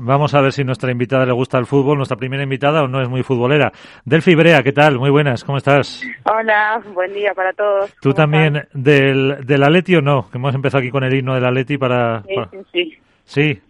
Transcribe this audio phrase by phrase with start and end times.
[0.00, 3.02] Vamos a ver si nuestra invitada le gusta el fútbol, nuestra primera invitada o no
[3.02, 3.72] es muy futbolera.
[4.04, 4.96] Delfi Brea, ¿qué tal?
[4.96, 6.02] Muy buenas, ¿cómo estás?
[6.24, 7.92] Hola, buen día para todos.
[8.00, 10.30] ¿Tú también del, del Atleti o no?
[10.30, 12.22] Que hemos empezado aquí con el himno del Atleti para...
[12.22, 12.98] Sí, sí, sí.
[13.24, 13.62] Sí.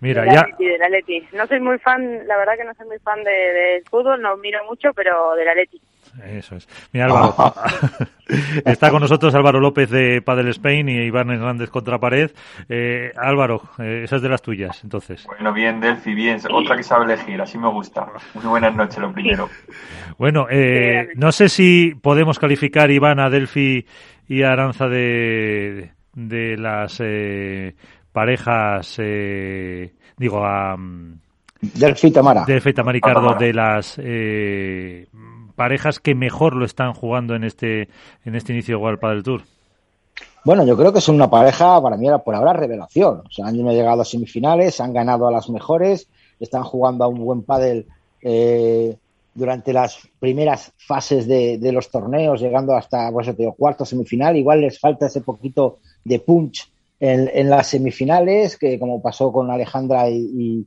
[0.00, 0.40] Mira, del ya...
[0.40, 1.26] Atleti, del Atleti.
[1.34, 4.38] No soy muy fan, la verdad que no soy muy fan de, del fútbol, no
[4.38, 5.78] miro mucho, pero del Atleti.
[6.24, 6.68] Eso es.
[6.92, 7.54] Mira, Álvaro.
[8.64, 12.30] Está con nosotros Álvaro López de Padel Spain y Iván Hernández contra pared.
[12.68, 15.26] Eh, Álvaro, eh, esa es de las tuyas, entonces.
[15.26, 16.38] Bueno, bien, Delphi, bien.
[16.50, 18.06] Otra que sabe elegir, así me gusta.
[18.34, 19.48] Muy buenas noches, lo primero.
[20.18, 23.86] Bueno, eh, no sé si podemos calificar, Iván, a Delphi
[24.28, 27.74] y a Aranza de, de las eh,
[28.12, 30.76] parejas, eh, digo, a...
[31.60, 32.44] Delphi Tamara.
[32.46, 35.06] Delphi Tamara y Cardo de las eh,
[35.54, 37.88] parejas que mejor lo están jugando en este
[38.24, 39.42] en este inicio de World Padel Tour.
[40.44, 43.22] Bueno, yo creo que es una pareja, para mí, por ahora, revelación.
[43.26, 47.22] O sea, han llegado a semifinales, han ganado a las mejores, están jugando a un
[47.22, 47.86] buen pádel
[48.22, 48.96] eh,
[49.34, 54.36] durante las primeras fases de, los torneos, llegando hasta, pues, cuarto semifinal.
[54.36, 59.50] Igual les falta ese poquito de punch en, en las semifinales, que como pasó con
[59.50, 60.66] Alejandra y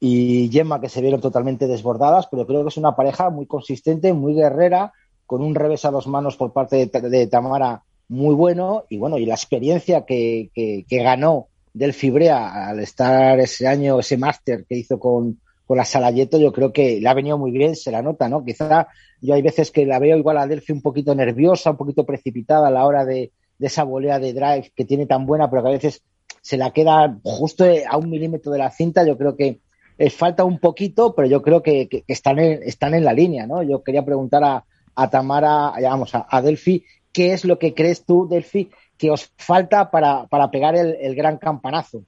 [0.00, 4.14] y Gemma que se vieron totalmente desbordadas, pero creo que es una pareja muy consistente,
[4.14, 4.92] muy guerrera,
[5.26, 9.26] con un revés a dos manos por parte de, Tamara muy bueno y bueno, y
[9.26, 14.76] la experiencia que, que, que ganó del Fibrea al estar ese año, ese máster que
[14.76, 18.02] hizo con, con la Salayeto, yo creo que le ha venido muy bien, se la
[18.02, 18.44] nota, ¿no?
[18.44, 18.88] Quizá
[19.20, 22.68] yo hay veces que la veo igual a Delphi un poquito nerviosa, un poquito precipitada
[22.68, 25.68] a la hora de, de esa volea de drive que tiene tan buena, pero que
[25.68, 26.02] a veces
[26.40, 29.06] se la queda justo a un milímetro de la cinta.
[29.06, 29.60] Yo creo que
[30.00, 33.46] eh, falta un poquito, pero yo creo que, que, están, en, están en la línea,
[33.46, 33.62] ¿no?
[33.62, 34.64] Yo quería preguntar a,
[34.96, 39.30] a Tamara, vamos, a, a, Delphi, ¿qué es lo que crees tú, Delphi, que os
[39.36, 42.00] falta para, para pegar el, gran campanazo?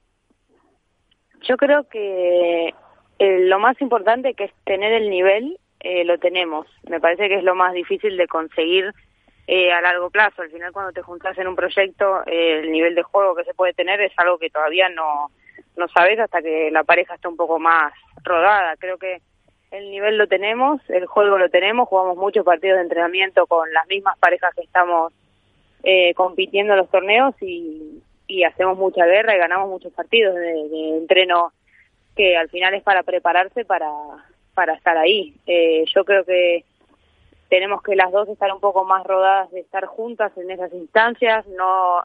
[1.43, 2.73] Yo creo que
[3.19, 6.65] eh, lo más importante que es tener el nivel, eh, lo tenemos.
[6.89, 8.91] Me parece que es lo más difícil de conseguir
[9.45, 10.41] eh, a largo plazo.
[10.41, 13.53] Al final, cuando te juntas en un proyecto, eh, el nivel de juego que se
[13.53, 15.29] puede tener es algo que todavía no,
[15.77, 18.75] no sabes hasta que la pareja está un poco más rodada.
[18.77, 19.21] Creo que
[19.71, 23.87] el nivel lo tenemos, el juego lo tenemos, jugamos muchos partidos de entrenamiento con las
[23.87, 25.11] mismas parejas que estamos
[25.83, 30.69] eh, compitiendo en los torneos y, y hacemos mucha guerra y ganamos muchos partidos de,
[30.69, 31.51] de entreno
[32.15, 33.89] que al final es para prepararse para,
[34.53, 35.33] para estar ahí.
[35.47, 36.63] Eh, yo creo que
[37.49, 41.45] tenemos que las dos estar un poco más rodadas de estar juntas en esas instancias,
[41.47, 42.03] no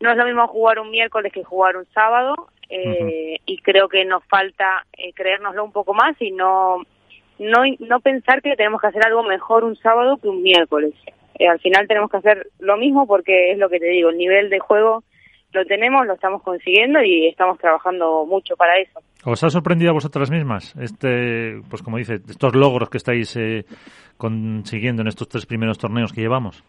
[0.00, 2.34] no es lo mismo jugar un miércoles que jugar un sábado
[2.68, 3.40] eh, uh -huh.
[3.46, 6.82] y creo que nos falta eh, creérnoslo un poco más y no,
[7.38, 10.94] no no pensar que tenemos que hacer algo mejor un sábado que un miércoles.
[11.38, 14.18] Eh, al final tenemos que hacer lo mismo porque es lo que te digo, el
[14.18, 15.02] nivel de juego
[15.52, 19.00] lo tenemos, lo estamos consiguiendo y estamos trabajando mucho para eso.
[19.24, 23.64] ¿Os ha sorprendido a vosotras mismas este, pues como dice, estos logros que estáis eh,
[24.16, 26.62] consiguiendo en estos tres primeros torneos que llevamos?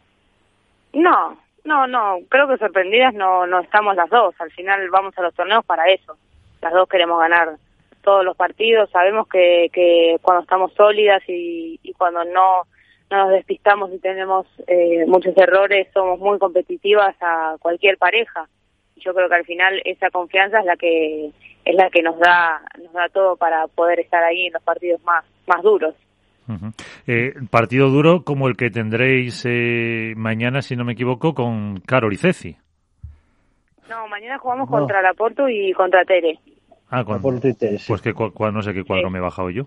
[0.93, 4.33] No, no, no, creo que sorprendidas no, no estamos las dos.
[4.39, 6.17] Al final vamos a los torneos para eso.
[6.61, 7.57] Las dos queremos ganar
[8.01, 8.89] todos los partidos.
[8.89, 12.63] Sabemos que, que cuando estamos sólidas y, y cuando no,
[13.11, 18.47] no nos despistamos y tenemos eh, muchos errores, somos muy competitivas a cualquier pareja.
[18.95, 21.31] Yo creo que al final esa confianza es la que
[21.65, 25.03] es la que nos da nos da todo para poder estar ahí en los partidos
[25.03, 25.93] más más duros.
[27.07, 32.11] Eh, partido duro como el que tendréis eh, mañana, si no me equivoco, con Carol
[32.11, 32.57] y Ceci.
[33.89, 34.77] No, mañana jugamos no.
[34.77, 36.37] contra Laporto y contra Tere.
[36.89, 37.85] Ah, con, Laporto y Tere, sí.
[37.87, 39.13] Pues que cual, no sé qué cuadro sí.
[39.13, 39.63] me he bajado yo.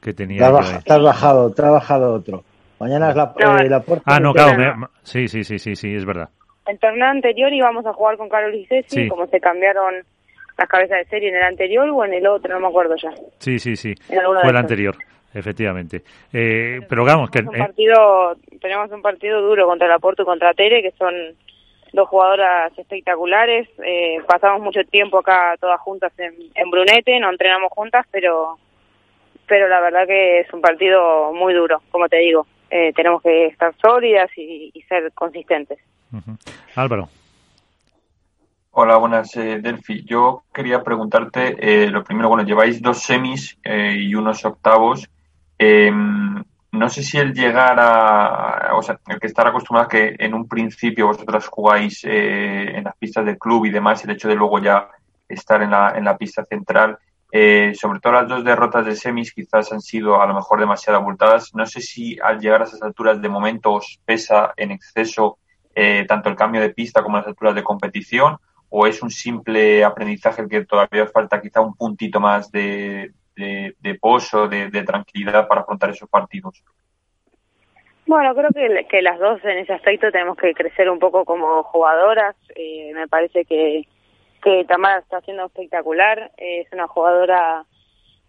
[0.00, 0.38] Que tenía.
[0.38, 2.44] Te has, bajado, te has bajado, te has bajado otro.
[2.78, 4.04] Mañana es la, no, eh, Laporto.
[4.06, 4.56] Ah, no, claro.
[4.56, 6.28] Me, sí, sí, sí, sí, sí, es verdad.
[6.64, 9.08] El torneo anterior íbamos a jugar con Carol y Ceci, sí.
[9.08, 9.94] como se cambiaron
[10.56, 13.10] las cabezas de serie en el anterior o en el otro, no me acuerdo ya.
[13.38, 13.94] Sí, sí, sí.
[14.06, 14.96] Fue el anterior
[15.34, 16.02] efectivamente.
[16.32, 17.40] Eh, pero vamos, que...
[17.40, 18.58] Un partido, eh...
[18.60, 21.14] Tenemos un partido duro contra el Aporto y contra Tere, que son
[21.92, 23.68] dos jugadoras espectaculares.
[23.84, 28.58] Eh, pasamos mucho tiempo acá todas juntas en, en, Brunete, no entrenamos juntas, pero
[29.46, 32.46] pero la verdad que es un partido muy duro, como te digo.
[32.70, 35.78] Eh, tenemos que estar sólidas y, y ser consistentes.
[36.12, 36.38] Uh -huh.
[36.74, 37.08] Álvaro.
[38.80, 40.04] Hola, buenas, eh, Delphi.
[40.04, 45.08] Yo quería preguntarte, eh, lo primero, bueno, lleváis dos semis eh, y unos octavos.
[45.58, 45.90] Eh,
[46.70, 50.34] no sé si el llegar a, o sea, el que estar acostumbrado a que en
[50.34, 54.34] un principio vosotras jugáis eh, en las pistas del club y demás, el hecho de
[54.34, 54.88] luego ya
[55.28, 56.98] estar en la, en la pista central,
[57.32, 60.98] eh, sobre todo las dos derrotas de semis quizás han sido a lo mejor demasiado
[60.98, 61.54] abultadas.
[61.54, 65.38] No sé si al llegar a esas alturas de momento os pesa en exceso
[65.74, 68.36] eh, tanto el cambio de pista como las alturas de competición
[68.70, 74.48] o es un simple aprendizaje que todavía falta quizá un puntito más de, de, pozo,
[74.48, 76.62] de, tranquilidad para afrontar esos partidos?
[78.06, 78.50] Bueno, creo
[78.88, 82.36] que, las dos en ese aspecto tenemos que crecer un poco como jugadoras.
[82.54, 83.86] Eh, me parece que,
[84.42, 86.30] que Tamara está haciendo espectacular.
[86.36, 87.64] es una jugadora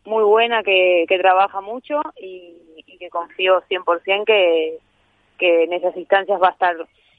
[0.05, 4.79] muy buena que, que trabaja mucho y, y que confío 100% que,
[5.37, 6.75] que en esas instancias va a estar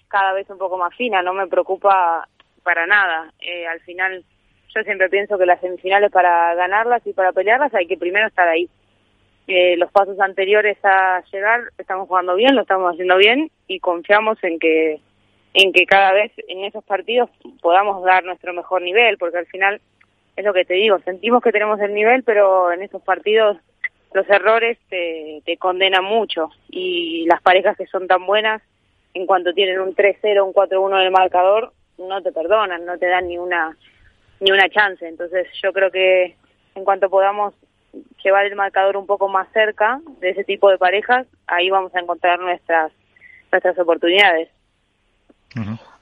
[0.08, 1.22] cada vez un poco más fina.
[1.22, 2.28] No me preocupa
[2.62, 3.32] para nada.
[3.40, 4.24] Eh, al final
[4.74, 8.48] yo siempre pienso que las semifinales para ganarlas y para pelearlas hay que primero estar
[8.48, 8.68] ahí.
[9.46, 14.42] Eh, los pasos anteriores a llegar estamos jugando bien, lo estamos haciendo bien y confiamos
[14.44, 15.00] en que
[15.52, 17.28] en que cada vez en esos partidos
[17.60, 19.80] podamos dar nuestro mejor nivel, porque al final
[20.36, 23.56] es lo que te digo, sentimos que tenemos el nivel, pero en esos partidos
[24.12, 28.62] los errores te, te condenan mucho y las parejas que son tan buenas,
[29.14, 33.06] en cuanto tienen un 3-0, un 4-1 en el marcador, no te perdonan, no te
[33.06, 33.76] dan ni una
[34.40, 35.06] ni una chance.
[35.06, 36.36] Entonces yo creo que
[36.74, 37.54] en cuanto podamos
[38.22, 42.00] llevar el marcador un poco más cerca de ese tipo de parejas, ahí vamos a
[42.00, 42.92] encontrar nuestras
[43.50, 44.48] nuestras oportunidades.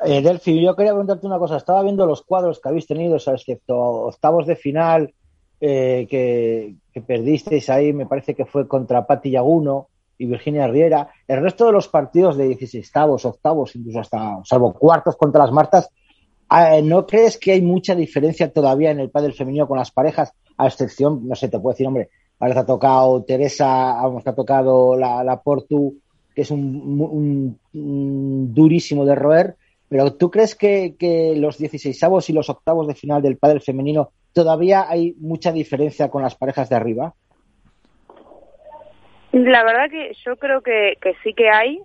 [0.05, 1.56] eh, Delphi, yo quería preguntarte una cosa.
[1.56, 5.14] Estaba viendo los cuadros que habéis tenido, o sea, excepto octavos de final
[5.61, 9.88] eh, que, que, perdisteis ahí, me parece que fue contra Pati Yaguno
[10.19, 11.08] y Virginia Riera.
[11.26, 12.93] El resto de los partidos de 16
[13.25, 15.90] octavos, incluso hasta, salvo cuartos contra las Martas,
[16.82, 20.32] ¿No crees que hay mucha diferencia todavía en el pádel femenino con las parejas?
[20.56, 22.08] A excepción, no sé, te puedo decir, hombre,
[22.40, 25.96] ahora te ha tocado Teresa, vamos, te ha tocado la, la Portu,
[26.34, 29.56] que es un, durísimo de roer,
[29.88, 34.10] pero ¿tú crees que, que los 16 y los octavos de final del pádel femenino
[34.32, 37.14] todavía hay mucha diferencia con las parejas de arriba?
[39.32, 41.80] La verdad que yo creo que, que sí que hay,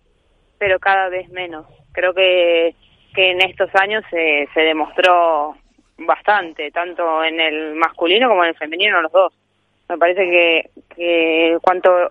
[0.58, 1.66] pero cada vez menos.
[1.92, 2.76] Creo que
[3.14, 5.56] que en estos años se, se demostró
[5.98, 9.34] bastante, tanto en el masculino como en el femenino, los dos.
[9.90, 12.10] Me parece que, que cuanto,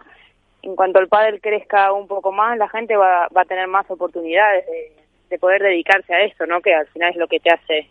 [0.63, 3.91] en cuanto el pádel crezca un poco más, la gente va, va a tener más
[3.91, 4.93] oportunidades de,
[5.31, 6.61] de poder dedicarse a esto, ¿no?
[6.61, 7.89] Que al final es lo que te hace,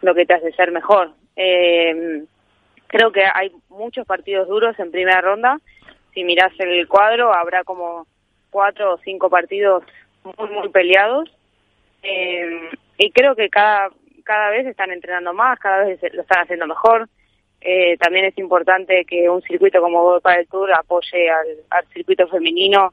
[0.00, 1.10] lo que te hace ser mejor.
[1.36, 2.24] Eh,
[2.86, 5.58] creo que hay muchos partidos duros en primera ronda.
[6.14, 8.06] Si miras el cuadro, habrá como
[8.50, 9.82] cuatro o cinco partidos
[10.22, 11.28] muy, muy peleados
[12.04, 13.90] eh, y creo que cada,
[14.22, 17.08] cada vez están entrenando más, cada vez lo están haciendo mejor.
[17.60, 22.92] Eh, también es importante que un circuito como World el Tour apoye al, circuito femenino,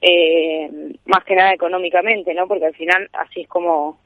[0.00, 0.70] eh,
[1.06, 2.46] más que nada económicamente, ¿no?
[2.46, 3.98] Porque al final así es como,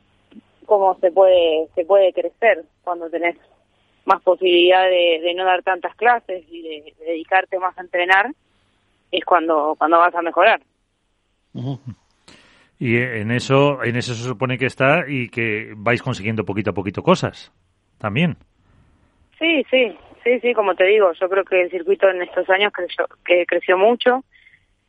[0.64, 3.36] como se puede, se puede crecer cuando tenés
[4.04, 8.30] más posibilidad de no dar tantas clases y de, dedicarte más a entrenar,
[9.10, 10.60] es cuando, cuando vas a mejorar.
[12.78, 16.74] Y en eso, en eso se supone que está y que vais consiguiendo poquito a
[16.74, 17.52] poquito cosas
[17.98, 18.36] también.
[19.38, 22.72] Sí, sí, sí, sí, como te digo, yo creo que el circuito en estos años
[22.72, 24.24] creció, que creció mucho.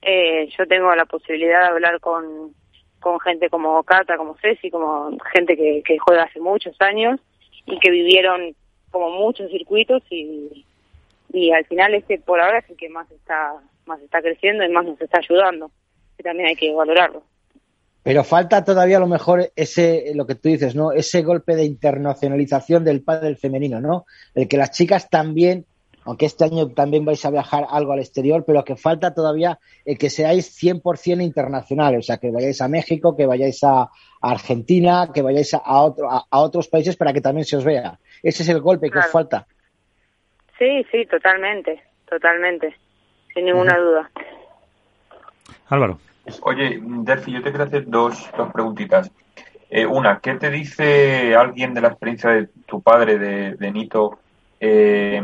[0.02, 2.54] Eh, yo tengo la posibilidad de hablar con,
[3.00, 7.20] con gente como Cata, como Ceci, como gente que, que juega hace muchos años
[7.66, 8.54] y que vivieron
[8.92, 10.66] como muchos circuitos y,
[11.32, 13.54] y al final este por ahora es el que más está
[13.86, 15.72] más está creciendo y más nos está ayudando
[16.18, 17.24] y también hay que valorarlo.
[18.08, 20.94] Pero falta todavía a lo mejor ese, lo que tú dices, ¿no?
[20.94, 24.06] Ese golpe de internacionalización del pádel femenino, ¿no?
[24.34, 25.66] El que las chicas también,
[26.06, 29.98] aunque este año también vais a viajar algo al exterior, pero que falta todavía el
[29.98, 33.90] que seáis 100% internacionales, o sea, que vayáis a México, que vayáis a,
[34.22, 38.00] Argentina, que vayáis a, otro, a, otros países para que también se os vea.
[38.24, 39.46] Ese es el golpe que os falta.
[40.58, 42.74] Sí, sí, totalmente, totalmente,
[43.34, 44.10] sin ninguna duda.
[45.68, 46.00] Álvaro.
[46.42, 49.10] Oye, Delphi, yo te quiero hacer dos, dos preguntitas.
[49.70, 54.20] Eh, una, ¿qué te dice alguien de la experiencia de tu padre, de, Nito,
[54.60, 55.22] eh,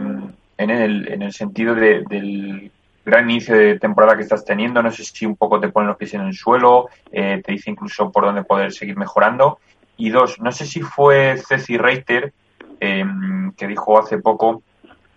[0.58, 2.72] en, el, en el sentido del
[3.06, 4.82] gran inicio de temporada que estás teniendo?
[4.82, 7.70] No sé si un poco te ponen los pies en el suelo, eh, te dice
[7.70, 9.60] incluso por dónde poder seguir mejorando.
[9.98, 12.34] Y dos, no sé si fue Ceci Reiter
[12.80, 14.62] que dijo hace poco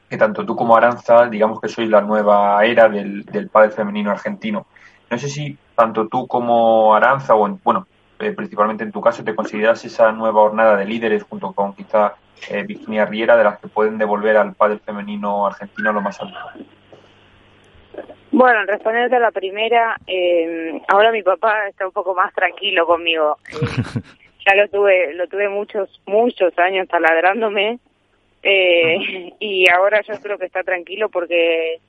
[0.08, 4.12] que tanto tú como Aranza, digamos que sois la nueva era del, del padre femenino
[4.12, 4.66] argentino.
[5.10, 7.86] No sé si tanto tú como Aranza, o bueno,
[8.18, 12.14] eh, principalmente en tu caso, te consideras esa nueva jornada de líderes junto con quizá
[12.50, 16.38] eh, Virginia Riera, de las que pueden devolver al padre femenino argentino lo más alto.
[18.32, 22.86] Bueno, en responderte a la primera, eh, ahora mi papá está un poco más tranquilo
[22.86, 23.38] conmigo.
[24.46, 27.78] ya lo tuve, lo tuve muchos, muchos años taladrándome
[28.42, 31.80] eh, y ahora yo creo que está tranquilo porque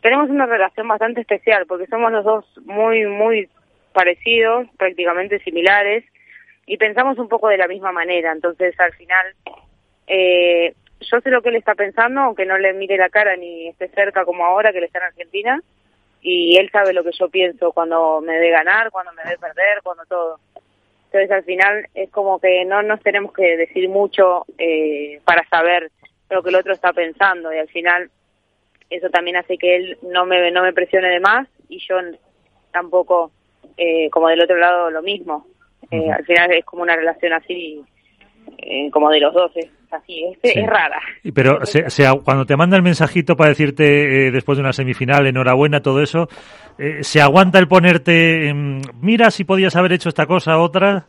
[0.00, 3.48] tenemos una relación bastante especial porque somos los dos muy, muy
[3.92, 6.04] parecidos, prácticamente similares,
[6.66, 8.32] y pensamos un poco de la misma manera.
[8.32, 9.26] Entonces, al final,
[10.06, 13.68] eh, yo sé lo que él está pensando, aunque no le mire la cara ni
[13.68, 15.62] esté cerca como ahora que él está en Argentina,
[16.22, 19.80] y él sabe lo que yo pienso cuando me ve ganar, cuando me ve perder,
[19.82, 20.38] cuando todo.
[21.06, 25.90] Entonces, al final, es como que no nos tenemos que decir mucho eh, para saber
[26.28, 28.10] lo que el otro está pensando, y al final,
[28.90, 31.96] eso también hace que él no me, no me presione de más, y yo
[32.72, 33.30] tampoco,
[33.76, 35.46] eh, como del otro lado, lo mismo.
[35.90, 37.82] Eh, al final es como una relación así,
[38.58, 41.00] eh, como de los dos, es así, es, es rara.
[41.34, 41.84] Pero se,
[42.24, 46.28] cuando te manda el mensajito para decirte eh, después de una semifinal, enhorabuena, todo eso,
[47.00, 48.52] ¿se aguanta el ponerte,
[49.00, 51.06] mira si podías haber hecho esta cosa, otra?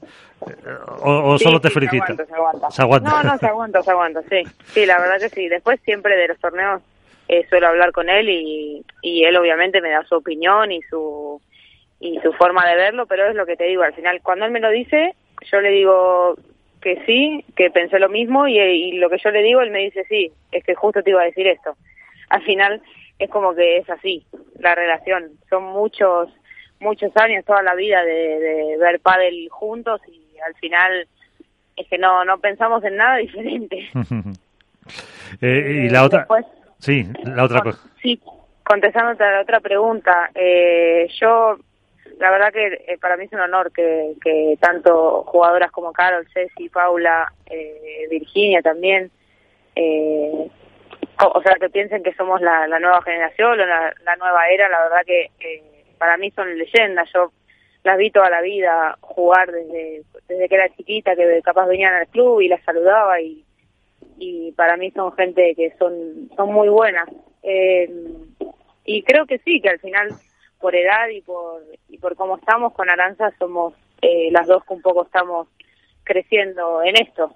[1.04, 2.16] ¿O, solo te felicita?
[2.16, 3.10] Se aguanta, se aguanta.
[3.10, 4.44] No, no, se aguanta, se aguanta, sí.
[4.66, 5.48] Sí, la verdad que sí.
[5.48, 6.82] Después siempre de los torneos
[7.50, 11.42] suelo hablar con él y, y él obviamente me da su opinión y su
[12.02, 14.52] y su forma de verlo, pero es lo que te digo, al final cuando él
[14.52, 15.14] me lo dice,
[15.52, 16.36] yo le digo
[16.82, 20.04] que sí, que pensé lo mismo y, lo que yo le digo, él me dice
[20.10, 21.78] sí, es que justo te iba a decir esto.
[22.30, 22.82] Al final
[23.20, 24.26] es como que es así
[24.60, 26.30] la relación, son muchos
[26.80, 31.08] muchos años, toda la vida de, ver pádel juntos y al final
[31.78, 33.90] es que no no pensamos en nada diferente.
[35.40, 36.28] Eh, y la otra,
[36.82, 37.80] sí, la otra cosa.
[38.02, 38.22] Sí,
[38.64, 41.58] contestándote a la otra pregunta, eh, yo
[42.20, 46.28] la verdad que eh, para mí es un honor que, que tanto jugadoras como Carol,
[46.34, 49.10] Ceci, Paula, eh, Virginia también,
[49.76, 50.48] eh,
[51.24, 55.02] o, sea, que piensen que somos la, nueva generación, la, la nueva era, la verdad
[55.06, 55.32] que
[55.98, 57.10] para mí son leyendas.
[57.14, 57.32] Yo
[57.84, 62.08] las vi toda la vida jugar desde, desde que era chiquita, que capaz venían al
[62.08, 63.44] club y las saludaba y,
[64.22, 67.10] y para mí son gente que son, son muy buenas.
[68.86, 70.10] y creo que sí, que al final
[70.60, 74.74] por edad y por, y por cómo estamos con Aranza somos eh, las dos que
[74.76, 75.48] un poco estamos
[76.04, 77.36] creciendo en esto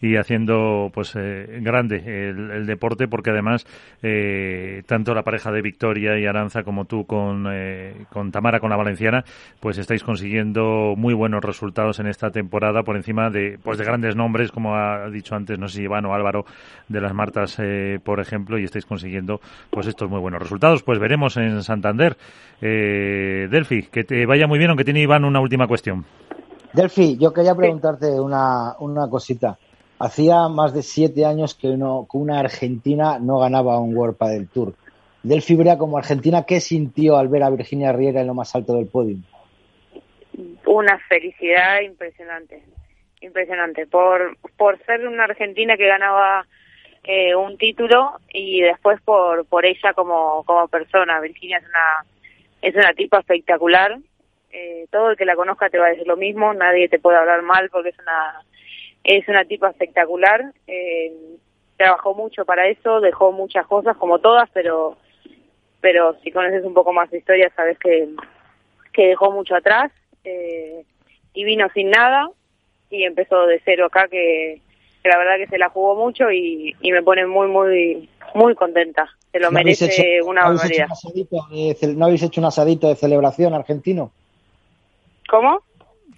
[0.00, 3.66] y haciendo pues eh, grande el, deporte porque además
[4.02, 8.70] eh, tanto la pareja de Victoria y Aranza como tú con, eh, con Tamara con
[8.70, 9.24] la Valenciana
[9.60, 14.14] pues estáis consiguiendo muy buenos resultados en esta temporada por encima de pues de grandes
[14.14, 16.44] nombres como ha dicho antes no sé si Iván o Álvaro
[16.88, 17.60] de las Martas
[18.04, 20.82] por ejemplo y estáis consiguiendo pues estos muy buenos resultados.
[20.82, 22.16] Pues veremos en Santander.
[22.60, 26.04] Delphi que te vaya muy bien aunque tiene Iván una última cuestión
[26.72, 29.58] Delphi, yo quería preguntarte una, una cosita.
[29.98, 34.48] Hacía más de siete años que, uno, que una argentina no ganaba un World del
[34.48, 34.74] Tour.
[35.22, 38.76] Delphi Brea, como argentina, ¿qué sintió al ver a Virginia Riera en lo más alto
[38.76, 39.16] del podio?
[40.66, 42.62] Una felicidad impresionante,
[43.22, 43.86] impresionante.
[43.86, 46.46] Por, por ser una argentina que ganaba
[47.02, 51.20] eh, un título y después por, por ella como, como persona.
[51.20, 52.06] Virginia es una,
[52.62, 53.98] es una tipa espectacular
[54.50, 57.18] eh, todo el que la conozca te va a decir lo mismo, nadie te puede
[57.18, 58.42] hablar mal porque es una
[59.04, 61.12] es una tipa espectacular, eh,
[61.76, 64.96] trabajó mucho para eso, dejó muchas cosas como todas, pero
[65.80, 68.08] pero si conoces un poco más de historia sabes que,
[68.92, 69.92] que dejó mucho atrás
[70.24, 70.84] eh,
[71.32, 72.28] y vino sin nada
[72.90, 74.60] y empezó de cero acá que,
[75.04, 79.08] la verdad que se la jugó mucho y, y me pone muy muy muy contenta,
[79.32, 80.88] se lo merece una barbaridad.
[81.96, 84.12] ¿No habéis hecho un asadito de celebración argentino?
[85.28, 85.62] ¿Cómo?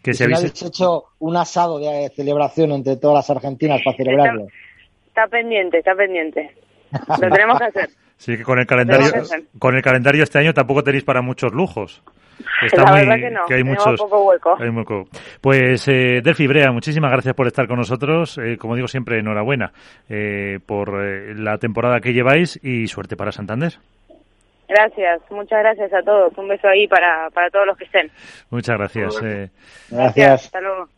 [0.03, 4.47] Que se habéis hecho un asado de celebración entre todas las argentinas para celebrarlo.
[5.09, 6.55] Está, pendiente, está pendiente.
[6.93, 7.91] Lo tenemos que hacer.
[8.21, 9.11] Sí, que con el calendario,
[9.59, 12.03] con el calendario este año tampoco tenéis para muchos lujos.
[12.63, 14.57] Está la verdad que no, que hay muchos, poco hueco.
[14.61, 15.09] Hay poco.
[15.41, 18.37] Pues eh, Delphi Brea, muchísimas gracias por estar con nosotros.
[18.37, 19.73] Eh, como digo siempre, enhorabuena
[20.11, 23.79] eh, por eh, la temporada que lleváis y suerte para Santander.
[24.71, 26.33] Gracias, muchas gracias a todos.
[26.39, 28.09] Un beso ahí para, para todos los que estén.
[28.51, 29.21] Muchas gracias.
[29.21, 29.51] Eh.
[29.91, 30.45] Gracias.
[30.45, 30.89] Hasta luego.